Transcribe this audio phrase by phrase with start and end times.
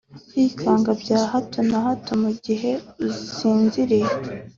[0.29, 2.71] Kwikanga bya hato na hato mu gihe
[3.07, 4.09] usinziriye